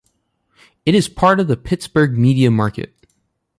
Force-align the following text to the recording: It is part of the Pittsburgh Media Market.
It 0.83 0.95
is 0.95 1.07
part 1.07 1.39
of 1.39 1.47
the 1.47 1.55
Pittsburgh 1.55 2.17
Media 2.17 2.49
Market. 2.49 2.95